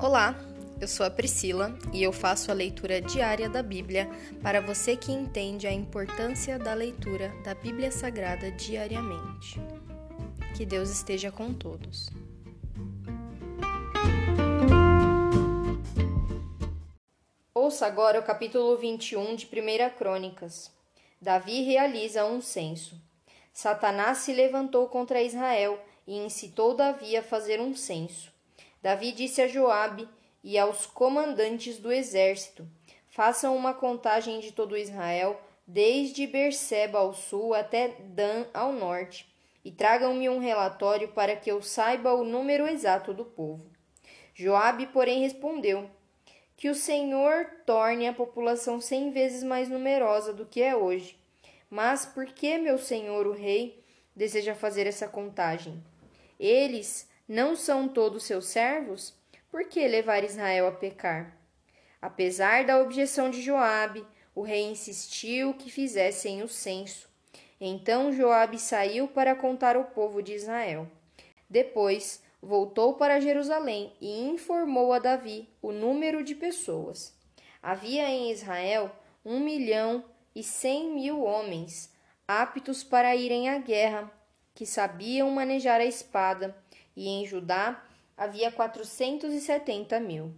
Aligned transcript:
Olá, 0.00 0.36
eu 0.80 0.86
sou 0.86 1.04
a 1.04 1.10
Priscila 1.10 1.76
e 1.92 2.04
eu 2.04 2.12
faço 2.12 2.52
a 2.52 2.54
leitura 2.54 3.00
diária 3.00 3.48
da 3.48 3.64
Bíblia 3.64 4.08
para 4.40 4.60
você 4.60 4.96
que 4.96 5.10
entende 5.10 5.66
a 5.66 5.72
importância 5.72 6.56
da 6.56 6.72
leitura 6.72 7.34
da 7.42 7.52
Bíblia 7.52 7.90
Sagrada 7.90 8.48
diariamente. 8.52 9.60
Que 10.56 10.64
Deus 10.64 10.88
esteja 10.88 11.32
com 11.32 11.52
todos. 11.52 12.10
Ouça 17.52 17.84
agora 17.84 18.20
o 18.20 18.22
capítulo 18.22 18.76
21 18.76 19.34
de 19.34 19.46
1 19.46 19.98
Crônicas. 19.98 20.70
Davi 21.20 21.62
realiza 21.62 22.24
um 22.24 22.40
censo. 22.40 22.94
Satanás 23.52 24.18
se 24.18 24.32
levantou 24.32 24.86
contra 24.86 25.20
Israel 25.20 25.76
e 26.06 26.16
incitou 26.16 26.76
Davi 26.76 27.16
a 27.16 27.22
fazer 27.22 27.60
um 27.60 27.74
censo. 27.74 28.37
Davi 28.82 29.12
disse 29.12 29.42
a 29.42 29.48
Joabe 29.48 30.08
e 30.42 30.58
aos 30.58 30.86
comandantes 30.86 31.78
do 31.78 31.92
exército: 31.92 32.66
Façam 33.08 33.56
uma 33.56 33.74
contagem 33.74 34.40
de 34.40 34.52
todo 34.52 34.76
Israel, 34.76 35.40
desde 35.66 36.26
Berseba 36.26 36.98
ao 36.98 37.12
sul 37.12 37.54
até 37.54 37.88
Dan 38.00 38.46
ao 38.54 38.72
norte, 38.72 39.28
e 39.64 39.72
tragam-me 39.72 40.28
um 40.28 40.38
relatório 40.38 41.08
para 41.08 41.34
que 41.36 41.50
eu 41.50 41.60
saiba 41.60 42.14
o 42.14 42.24
número 42.24 42.66
exato 42.66 43.12
do 43.12 43.24
povo. 43.24 43.66
Joabe, 44.34 44.86
porém, 44.86 45.20
respondeu: 45.20 45.90
Que 46.56 46.70
o 46.70 46.74
Senhor 46.74 47.46
torne 47.66 48.06
a 48.06 48.12
população 48.12 48.80
cem 48.80 49.10
vezes 49.10 49.42
mais 49.42 49.68
numerosa 49.68 50.32
do 50.32 50.46
que 50.46 50.62
é 50.62 50.76
hoje. 50.76 51.18
Mas 51.70 52.06
por 52.06 52.26
que 52.26 52.56
meu 52.56 52.78
senhor 52.78 53.26
o 53.26 53.32
rei 53.32 53.82
deseja 54.16 54.54
fazer 54.54 54.86
essa 54.86 55.06
contagem? 55.06 55.82
Eles 56.40 57.07
não 57.28 57.54
são 57.54 57.86
todos 57.86 58.24
seus 58.24 58.46
servos? 58.46 59.14
Por 59.50 59.68
que 59.68 59.86
levar 59.86 60.24
Israel 60.24 60.66
a 60.66 60.72
pecar? 60.72 61.36
Apesar 62.00 62.64
da 62.64 62.80
objeção 62.80 63.28
de 63.28 63.42
Joabe, 63.42 64.04
o 64.34 64.42
rei 64.42 64.70
insistiu 64.70 65.52
que 65.52 65.70
fizessem 65.70 66.42
o 66.42 66.48
censo. 66.48 67.08
Então 67.60 68.12
Joabe 68.12 68.58
saiu 68.58 69.08
para 69.08 69.34
contar 69.34 69.76
ao 69.76 69.84
povo 69.84 70.22
de 70.22 70.32
Israel. 70.32 70.88
Depois 71.50 72.22
voltou 72.40 72.94
para 72.94 73.20
Jerusalém 73.20 73.92
e 74.00 74.20
informou 74.20 74.92
a 74.92 74.98
Davi 74.98 75.48
o 75.60 75.72
número 75.72 76.22
de 76.22 76.34
pessoas. 76.34 77.14
Havia 77.62 78.08
em 78.08 78.30
Israel 78.30 78.90
um 79.24 79.40
milhão 79.40 80.04
e 80.34 80.42
cem 80.42 80.92
mil 80.92 81.24
homens 81.24 81.92
aptos 82.28 82.84
para 82.84 83.16
irem 83.16 83.48
à 83.48 83.58
guerra, 83.58 84.12
que 84.54 84.66
sabiam 84.66 85.30
manejar 85.30 85.80
a 85.80 85.84
espada 85.84 86.54
e 86.98 87.08
em 87.08 87.24
Judá 87.24 87.80
havia 88.16 88.50
quatrocentos 88.50 89.32
e 89.32 89.40
setenta 89.40 90.00
mil. 90.00 90.34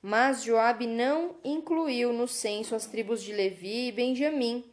Mas 0.00 0.42
Joabe 0.42 0.86
não 0.86 1.36
incluiu 1.44 2.14
no 2.14 2.26
censo 2.26 2.74
as 2.74 2.86
tribos 2.86 3.22
de 3.22 3.32
Levi 3.34 3.88
e 3.88 3.92
Benjamim, 3.92 4.64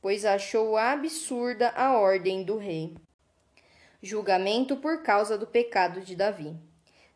pois 0.00 0.24
achou 0.24 0.76
absurda 0.76 1.70
a 1.70 1.98
ordem 1.98 2.44
do 2.44 2.56
rei. 2.56 2.94
Julgamento 4.00 4.76
por 4.76 5.02
causa 5.02 5.36
do 5.36 5.48
pecado 5.48 6.00
de 6.00 6.14
Davi. 6.14 6.54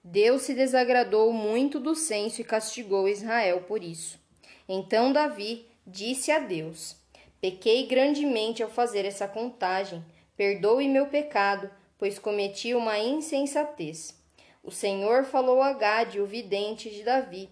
Deus 0.02 0.42
se 0.42 0.54
desagradou 0.54 1.32
muito 1.32 1.78
do 1.78 1.94
censo 1.94 2.40
e 2.40 2.44
castigou 2.44 3.08
Israel 3.08 3.60
por 3.68 3.84
isso. 3.84 4.18
Então 4.68 5.12
Davi 5.12 5.66
disse 5.86 6.32
a 6.32 6.40
Deus: 6.40 6.96
Pequei 7.40 7.86
grandemente 7.86 8.60
ao 8.62 8.70
fazer 8.70 9.04
essa 9.04 9.28
contagem. 9.28 10.04
Perdoe 10.36 10.88
meu 10.88 11.06
pecado, 11.06 11.70
pois 11.98 12.18
cometi 12.18 12.74
uma 12.74 12.98
insensatez. 12.98 14.16
O 14.62 14.70
Senhor 14.70 15.24
falou 15.24 15.60
a 15.60 15.72
Gade, 15.72 16.20
o 16.20 16.26
vidente 16.26 16.88
de 16.88 17.02
Davi. 17.02 17.50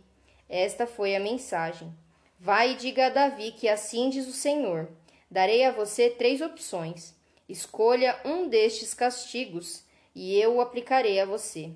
Esta 0.48 0.86
foi 0.86 1.16
a 1.16 1.20
mensagem. 1.20 1.92
Vai 2.38 2.72
e 2.72 2.76
diga 2.76 3.06
a 3.06 3.10
Davi 3.10 3.52
que 3.52 3.68
assim 3.68 4.08
diz 4.08 4.28
o 4.28 4.32
Senhor: 4.32 4.88
Darei 5.30 5.64
a 5.64 5.72
você 5.72 6.10
três 6.10 6.40
opções. 6.40 7.14
Escolha 7.48 8.18
um 8.24 8.48
destes 8.48 8.94
castigos, 8.94 9.84
e 10.14 10.38
eu 10.38 10.56
o 10.56 10.60
aplicarei 10.60 11.20
a 11.20 11.24
você. 11.24 11.70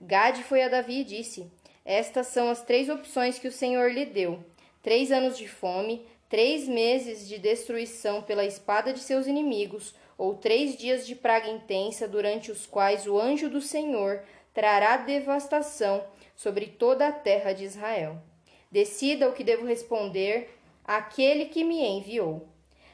Gade 0.00 0.42
foi 0.42 0.62
a 0.62 0.68
Davi 0.68 1.00
e 1.00 1.04
disse: 1.04 1.50
Estas 1.84 2.28
são 2.28 2.50
as 2.50 2.62
três 2.62 2.88
opções 2.88 3.38
que 3.38 3.48
o 3.48 3.52
Senhor 3.52 3.90
lhe 3.92 4.04
deu: 4.04 4.44
três 4.82 5.12
anos 5.12 5.38
de 5.38 5.46
fome, 5.46 6.04
três 6.28 6.66
meses 6.66 7.28
de 7.28 7.38
destruição 7.38 8.22
pela 8.22 8.44
espada 8.44 8.92
de 8.92 9.00
seus 9.00 9.26
inimigos, 9.26 9.94
ou 10.22 10.34
três 10.34 10.76
dias 10.76 11.04
de 11.04 11.16
praga 11.16 11.48
intensa, 11.48 12.06
durante 12.06 12.52
os 12.52 12.64
quais 12.64 13.08
o 13.08 13.18
anjo 13.18 13.50
do 13.50 13.60
Senhor 13.60 14.22
trará 14.54 14.96
devastação 14.96 16.04
sobre 16.36 16.66
toda 16.66 17.08
a 17.08 17.12
terra 17.12 17.52
de 17.52 17.64
Israel. 17.64 18.22
Decida 18.70 19.28
o 19.28 19.32
que 19.32 19.42
devo 19.42 19.66
responder 19.66 20.56
àquele 20.84 21.46
que 21.46 21.64
me 21.64 21.84
enviou. 21.84 22.48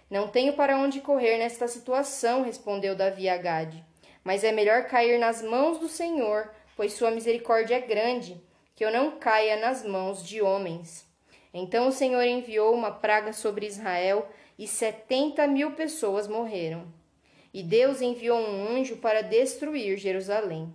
Não 0.08 0.26
tenho 0.28 0.54
para 0.54 0.78
onde 0.78 1.02
correr 1.02 1.36
nesta 1.36 1.68
situação, 1.68 2.44
respondeu 2.44 2.96
Davi 2.96 3.28
a 3.28 3.36
Gade. 3.36 3.84
Mas 4.24 4.42
é 4.42 4.50
melhor 4.50 4.86
cair 4.86 5.18
nas 5.18 5.42
mãos 5.42 5.76
do 5.76 5.86
Senhor, 5.86 6.50
pois 6.74 6.94
sua 6.94 7.10
misericórdia 7.10 7.74
é 7.74 7.80
grande, 7.80 8.40
que 8.74 8.82
eu 8.82 8.90
não 8.90 9.18
caia 9.18 9.56
nas 9.56 9.84
mãos 9.84 10.26
de 10.26 10.40
homens. 10.40 11.06
Então 11.52 11.88
o 11.88 11.92
Senhor 11.92 12.22
enviou 12.22 12.72
uma 12.72 12.90
praga 12.90 13.34
sobre 13.34 13.66
Israel 13.66 14.26
e 14.58 14.66
setenta 14.66 15.46
mil 15.46 15.72
pessoas 15.72 16.26
morreram. 16.26 16.96
E 17.52 17.62
Deus 17.62 18.00
enviou 18.00 18.38
um 18.38 18.76
anjo 18.76 18.96
para 18.96 19.22
destruir 19.22 19.96
Jerusalém. 19.96 20.72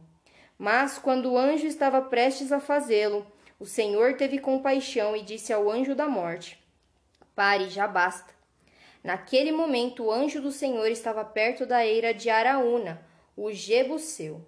Mas 0.58 0.98
quando 0.98 1.32
o 1.32 1.38
anjo 1.38 1.66
estava 1.66 2.02
prestes 2.02 2.52
a 2.52 2.60
fazê-lo, 2.60 3.26
o 3.60 3.66
Senhor 3.66 4.16
teve 4.16 4.40
compaixão 4.40 5.16
e 5.16 5.22
disse 5.22 5.54
ao 5.54 5.70
anjo 5.70 5.96
da 5.96 6.08
morte: 6.08 6.60
Pare, 7.36 7.70
já 7.70 7.88
basta. 7.88 8.34
Naquele 9.04 9.52
momento, 9.52 10.06
o 10.06 10.12
anjo 10.12 10.42
do 10.42 10.52
Senhor 10.52 10.88
estava 10.88 11.26
perto 11.26 11.66
da 11.66 11.86
eira 11.86 12.14
de 12.14 12.30
Araúna, 12.30 13.02
o 13.36 13.52
Jebuseu. 13.52 14.42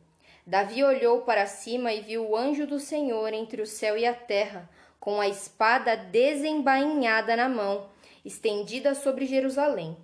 Davi 0.47 0.84
olhou 0.84 1.22
para 1.22 1.47
cima 1.47 1.92
e 1.92 2.02
viu 2.02 2.30
o 2.30 2.38
anjo 2.38 2.68
do 2.68 2.80
Senhor 2.80 3.34
entre 3.34 3.62
o 3.62 3.66
céu 3.66 3.97
e 3.97 4.06
a 4.06 4.13
terra, 4.13 4.69
com 5.00 5.19
a 5.19 5.28
espada 5.28 5.96
desembainhada 5.96 7.36
na 7.36 7.50
mão, 7.50 7.90
estendida 8.24 8.96
sobre 8.96 9.25
Jerusalém. 9.25 9.97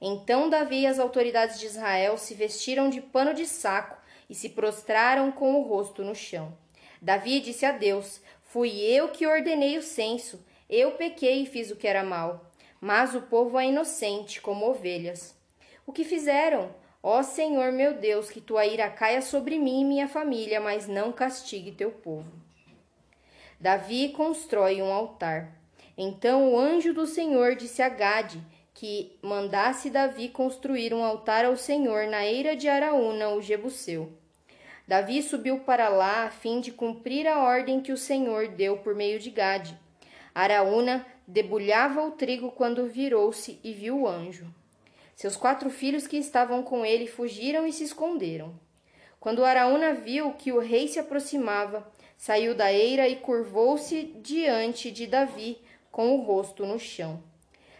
Então 0.00 0.50
Davi 0.50 0.80
e 0.80 0.86
as 0.86 0.98
autoridades 0.98 1.58
de 1.58 1.66
Israel 1.66 2.18
se 2.18 2.34
vestiram 2.34 2.90
de 2.90 3.00
pano 3.00 3.32
de 3.32 3.46
saco 3.46 3.96
e 4.28 4.34
se 4.34 4.50
prostraram 4.50 5.32
com 5.32 5.54
o 5.54 5.62
rosto 5.62 6.04
no 6.04 6.14
chão. 6.14 6.56
Davi 7.00 7.40
disse 7.40 7.64
a 7.64 7.72
Deus: 7.72 8.20
Fui 8.42 8.70
eu 8.80 9.08
que 9.08 9.26
ordenei 9.26 9.78
o 9.78 9.82
censo, 9.82 10.44
eu 10.68 10.92
pequei 10.92 11.42
e 11.42 11.46
fiz 11.46 11.70
o 11.70 11.76
que 11.76 11.86
era 11.86 12.02
mal. 12.02 12.50
Mas 12.80 13.14
o 13.14 13.22
povo 13.22 13.58
é 13.58 13.66
inocente, 13.66 14.40
como 14.40 14.68
ovelhas. 14.68 15.34
O 15.86 15.92
que 15.92 16.04
fizeram? 16.04 16.74
Ó 17.02 17.22
Senhor 17.22 17.72
meu 17.72 17.94
Deus, 17.94 18.28
que 18.30 18.40
tua 18.40 18.66
ira 18.66 18.90
caia 18.90 19.22
sobre 19.22 19.58
mim 19.58 19.80
e 19.80 19.84
minha 19.84 20.08
família, 20.08 20.60
mas 20.60 20.88
não 20.88 21.12
castigue 21.12 21.70
teu 21.70 21.90
povo. 21.90 22.30
Davi 23.58 24.10
constrói 24.10 24.82
um 24.82 24.92
altar. 24.92 25.52
Então 25.96 26.52
o 26.52 26.58
anjo 26.58 26.92
do 26.92 27.06
Senhor 27.06 27.54
disse 27.54 27.80
a 27.80 27.88
Gade 27.88 28.42
que 28.76 29.16
mandasse 29.22 29.88
Davi 29.88 30.28
construir 30.28 30.92
um 30.92 31.02
altar 31.02 31.46
ao 31.46 31.56
Senhor 31.56 32.06
na 32.08 32.26
eira 32.26 32.54
de 32.54 32.68
Araúna, 32.68 33.30
o 33.30 33.40
Jebuseu. 33.40 34.12
Davi 34.86 35.22
subiu 35.22 35.60
para 35.60 35.88
lá 35.88 36.24
a 36.24 36.30
fim 36.30 36.60
de 36.60 36.70
cumprir 36.70 37.26
a 37.26 37.42
ordem 37.42 37.80
que 37.80 37.90
o 37.90 37.96
Senhor 37.96 38.48
deu 38.48 38.76
por 38.76 38.94
meio 38.94 39.18
de 39.18 39.30
Gade. 39.30 39.80
Araúna 40.34 41.06
debulhava 41.26 42.02
o 42.02 42.10
trigo 42.10 42.50
quando 42.50 42.86
virou-se 42.86 43.58
e 43.64 43.72
viu 43.72 44.02
o 44.02 44.06
anjo. 44.06 44.46
Seus 45.14 45.38
quatro 45.38 45.70
filhos 45.70 46.06
que 46.06 46.18
estavam 46.18 46.62
com 46.62 46.84
ele 46.84 47.06
fugiram 47.06 47.66
e 47.66 47.72
se 47.72 47.82
esconderam. 47.82 48.54
Quando 49.18 49.42
Araúna 49.42 49.94
viu 49.94 50.34
que 50.34 50.52
o 50.52 50.60
rei 50.60 50.86
se 50.86 50.98
aproximava, 50.98 51.90
saiu 52.18 52.54
da 52.54 52.70
eira 52.70 53.08
e 53.08 53.16
curvou-se 53.16 54.04
diante 54.22 54.90
de 54.90 55.06
Davi 55.06 55.62
com 55.90 56.14
o 56.14 56.20
rosto 56.20 56.66
no 56.66 56.78
chão. 56.78 57.22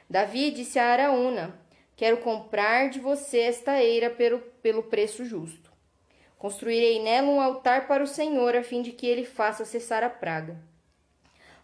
Davi 0.09 0.51
disse 0.51 0.79
a 0.79 0.87
Araúna: 0.93 1.59
Quero 1.97 2.19
comprar 2.19 2.91
de 2.91 3.01
você 3.01 3.41
esta 3.41 3.83
eira 3.83 4.11
pelo, 4.11 4.39
pelo 4.63 4.83
preço 4.83 5.25
justo. 5.25 5.73
Construirei 6.39 7.03
nela 7.03 7.29
um 7.29 7.41
altar 7.41 7.89
para 7.89 8.05
o 8.05 8.07
Senhor, 8.07 8.55
a 8.55 8.63
fim 8.63 8.83
de 8.83 8.93
que 8.93 9.07
ele 9.07 9.25
faça 9.25 9.65
cessar 9.65 10.05
a 10.05 10.11
praga. 10.11 10.57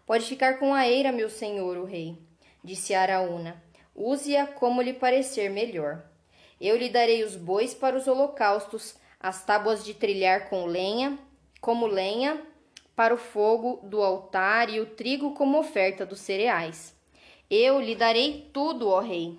Pode 0.05 0.25
ficar 0.25 0.59
com 0.59 0.73
a 0.73 0.87
eira, 0.87 1.13
meu 1.13 1.29
senhor, 1.29 1.77
o 1.77 1.85
rei, 1.85 2.17
disse 2.61 2.93
Araúna. 2.93 3.63
Use-a 3.95 4.45
como 4.45 4.81
lhe 4.81 4.91
parecer 4.91 5.49
melhor. 5.49 6.03
Eu 6.59 6.75
lhe 6.75 6.89
darei 6.89 7.23
os 7.23 7.37
bois 7.37 7.73
para 7.73 7.95
os 7.95 8.07
holocaustos, 8.07 8.95
as 9.19 9.45
tábuas 9.45 9.85
de 9.85 9.93
trilhar 9.93 10.49
com 10.49 10.65
lenha, 10.65 11.17
como 11.61 11.85
lenha, 11.85 12.41
para 12.95 13.13
o 13.13 13.17
fogo 13.17 13.79
do 13.83 14.01
altar 14.01 14.69
e 14.69 14.81
o 14.81 14.85
trigo 14.85 15.33
como 15.33 15.57
oferta 15.57 16.05
dos 16.05 16.19
cereais. 16.19 16.93
Eu 17.55 17.79
lhe 17.79 17.93
darei 17.93 18.49
tudo, 18.51 18.89
ó 18.89 18.99
rei. 18.99 19.37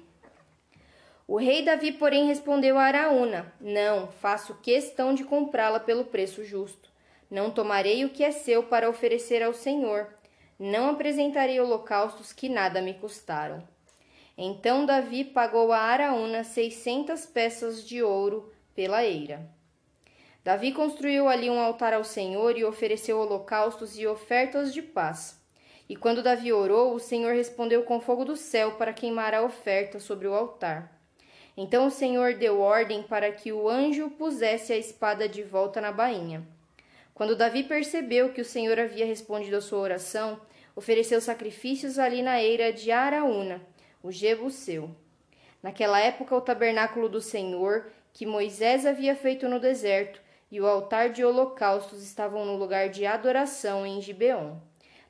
O 1.26 1.36
rei 1.36 1.64
Davi, 1.64 1.90
porém, 1.90 2.28
respondeu 2.28 2.78
a 2.78 2.84
Araúna: 2.84 3.52
Não, 3.60 4.06
faço 4.06 4.54
questão 4.62 5.12
de 5.12 5.24
comprá-la 5.24 5.80
pelo 5.80 6.04
preço 6.04 6.44
justo. 6.44 6.88
Não 7.28 7.50
tomarei 7.50 8.04
o 8.04 8.10
que 8.10 8.22
é 8.22 8.30
seu 8.30 8.62
para 8.62 8.88
oferecer 8.88 9.42
ao 9.42 9.52
Senhor. 9.52 10.14
Não 10.56 10.90
apresentarei 10.90 11.58
holocaustos 11.58 12.32
que 12.32 12.48
nada 12.48 12.80
me 12.80 12.94
custaram. 12.94 13.66
Então 14.38 14.86
Davi 14.86 15.24
pagou 15.24 15.72
a 15.72 15.78
Araúna 15.78 16.44
seiscentas 16.44 17.26
peças 17.26 17.84
de 17.84 18.00
ouro 18.00 18.52
pela 18.76 19.04
eira. 19.04 19.50
Davi 20.44 20.70
construiu 20.70 21.26
ali 21.28 21.50
um 21.50 21.58
altar 21.58 21.92
ao 21.92 22.04
Senhor 22.04 22.56
e 22.56 22.64
ofereceu 22.64 23.18
holocaustos 23.18 23.98
e 23.98 24.06
ofertas 24.06 24.72
de 24.72 24.82
paz. 24.82 25.43
E 25.88 25.94
quando 25.94 26.22
Davi 26.22 26.52
orou, 26.52 26.94
o 26.94 27.00
Senhor 27.00 27.34
respondeu 27.34 27.82
com 27.82 28.00
fogo 28.00 28.24
do 28.24 28.36
céu 28.36 28.72
para 28.72 28.92
queimar 28.92 29.34
a 29.34 29.42
oferta 29.42 29.98
sobre 29.98 30.26
o 30.26 30.34
altar. 30.34 30.90
Então 31.56 31.86
o 31.86 31.90
Senhor 31.90 32.34
deu 32.34 32.60
ordem 32.60 33.02
para 33.02 33.30
que 33.30 33.52
o 33.52 33.68
anjo 33.68 34.10
pusesse 34.10 34.72
a 34.72 34.76
espada 34.76 35.28
de 35.28 35.42
volta 35.42 35.80
na 35.80 35.92
bainha. 35.92 36.46
Quando 37.14 37.36
Davi 37.36 37.62
percebeu 37.62 38.32
que 38.32 38.40
o 38.40 38.44
Senhor 38.44 38.78
havia 38.78 39.06
respondido 39.06 39.56
à 39.56 39.60
sua 39.60 39.78
oração, 39.78 40.40
ofereceu 40.74 41.20
sacrifícios 41.20 41.98
ali 41.98 42.22
na 42.22 42.42
eira 42.42 42.72
de 42.72 42.90
Araúna, 42.90 43.62
o 44.02 44.10
Jebuseu. 44.10 44.90
Naquela 45.62 46.00
época, 46.00 46.34
o 46.34 46.40
tabernáculo 46.40 47.08
do 47.08 47.20
Senhor, 47.20 47.90
que 48.12 48.26
Moisés 48.26 48.84
havia 48.84 49.14
feito 49.14 49.48
no 49.48 49.60
deserto, 49.60 50.20
e 50.50 50.60
o 50.60 50.66
altar 50.66 51.10
de 51.10 51.24
holocaustos 51.24 52.02
estavam 52.02 52.44
no 52.44 52.56
lugar 52.56 52.88
de 52.88 53.06
adoração 53.06 53.86
em 53.86 54.00
Gibeon. 54.00 54.56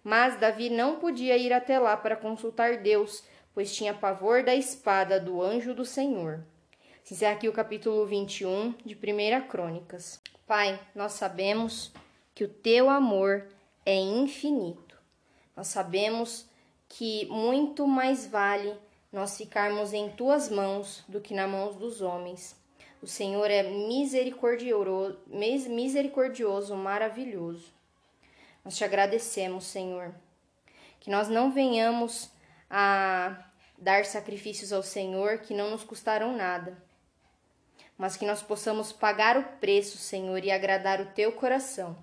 Mas 0.05 0.39
Davi 0.39 0.69
não 0.69 1.01
podia 1.01 1.39
ir 1.39 1.51
até 1.51 1.79
lá 1.79 1.97
para 1.97 2.15
consultar 2.15 2.77
Deus, 2.77 3.25
pois 3.55 3.75
tinha 3.75 3.95
pavor 3.95 4.45
da 4.45 4.55
espada 4.55 5.19
do 5.19 5.43
anjo 5.43 5.75
do 5.75 5.85
Senhor. 5.85 6.45
Se 7.03 7.15
encerra 7.15 7.33
aqui 7.33 7.49
o 7.49 7.53
capítulo 7.53 8.05
21 8.05 8.75
de 8.85 8.95
1 8.95 9.49
Crônicas. 9.49 10.21
Pai, 10.47 10.79
nós 10.95 11.13
sabemos 11.13 11.91
que 12.35 12.45
o 12.45 12.49
teu 12.49 12.91
amor 12.91 13.47
é 13.87 13.97
infinito. 13.97 14.97
Nós 15.57 15.69
sabemos 15.69 16.47
que 16.87 17.27
muito 17.27 17.87
mais 17.87 18.27
vale 18.27 18.75
nós 19.11 19.39
ficarmos 19.39 19.93
em 19.93 20.11
tuas 20.11 20.51
mãos 20.51 21.03
do 21.09 21.21
que 21.21 21.33
na 21.33 21.47
mãos 21.47 21.77
dos 21.77 22.03
homens. 22.03 22.57
O 23.01 23.07
Senhor 23.07 23.51
é 23.51 23.63
misericordioso, 23.63 25.19
misericordioso, 25.27 26.75
maravilhoso. 26.75 27.73
Nós 28.65 28.77
te 28.77 28.85
agradecemos, 28.85 29.65
Senhor. 29.65 30.15
Que 30.99 31.11
nós 31.11 31.29
não 31.29 31.53
venhamos 31.53 32.31
a 32.71 33.45
dar 33.79 34.05
sacrifícios 34.05 34.73
ao 34.73 34.83
Senhor 34.83 35.39
que 35.39 35.55
não 35.55 35.71
nos 35.71 35.85
custaram 35.85 36.35
nada, 36.35 36.77
mas 37.99 38.17
que 38.17 38.25
nós 38.25 38.43
possamos 38.43 38.93
pagar 38.93 39.37
o 39.37 39.45
preço, 39.59 39.99
Senhor, 39.99 40.43
e 40.43 40.51
agradar 40.51 41.01
o 41.01 41.13
teu 41.13 41.33
coração. 41.33 41.97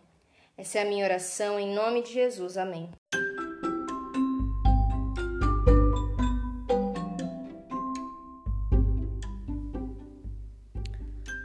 Essa 0.58 0.80
é 0.80 0.82
a 0.84 0.86
minha 0.86 1.04
oração 1.04 1.60
em 1.60 1.74
nome 1.74 2.04
de 2.04 2.14
Jesus. 2.14 2.58
Amém. 2.58 2.92